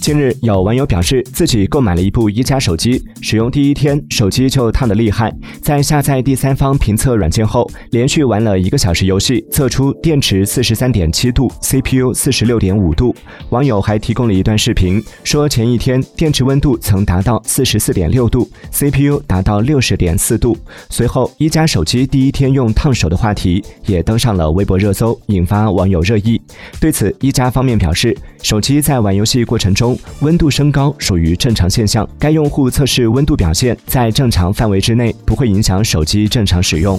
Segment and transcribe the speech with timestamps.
[0.00, 5.30] 近日，有网友表示自己购买了一部一加手机，使用第一天手机就烫得厉害。
[5.60, 13.14] 在下载第三方评测软件后，连续玩了一个小时游戏，测出电池四十三点七度，CPU 四十六点五度。
[13.50, 20.56] 网友还提供了一段视频，说前一天电池温度曾达到四十四点六度，CPU 达到六十点四度。
[20.88, 26.40] 随后，一加手机第一天用烫手的话题也登上了微博热搜，引发网友热议。
[26.80, 29.98] 对此，一加方面表示，手机在玩游戏过程中。
[30.20, 36.98] 温度升高属于正常现象，该用户测试温度表现在正常范围之内，不会影响手机正常使用。